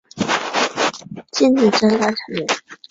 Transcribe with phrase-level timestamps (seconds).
[1.31, 2.47] 金子真大成员。